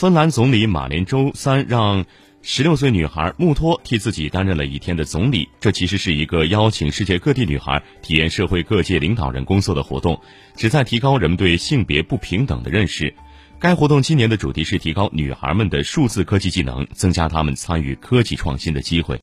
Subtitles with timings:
[0.00, 2.06] 芬兰总理马连周三让
[2.40, 10.18] 十六岁女孩穆托替自己担任了一天的总理这其实是一个邀请世界各地女孩体验社会各界领导人工作的活动
[10.56, 13.12] 旨在提高人们对性别不平等的认识。
[13.58, 19.18] 该活动今年的主题是提高女孩们的数字科技技能增加她们参与科技创新的机会。